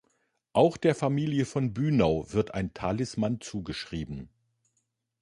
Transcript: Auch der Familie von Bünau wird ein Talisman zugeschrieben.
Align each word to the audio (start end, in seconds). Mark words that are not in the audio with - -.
Auch 0.53 0.77
der 0.77 0.95
Familie 0.95 1.45
von 1.45 1.75
Bünau 1.75 2.25
wird 2.33 2.55
ein 2.55 2.73
Talisman 2.73 3.39
zugeschrieben. 3.39 4.29